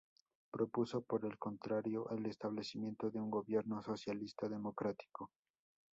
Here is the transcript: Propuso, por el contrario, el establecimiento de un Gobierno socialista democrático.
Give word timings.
Propuso, 0.49 1.03
por 1.03 1.25
el 1.25 1.37
contrario, 1.37 2.09
el 2.09 2.25
establecimiento 2.25 3.11
de 3.11 3.19
un 3.19 3.29
Gobierno 3.29 3.83
socialista 3.83 4.49
democrático. 4.49 5.29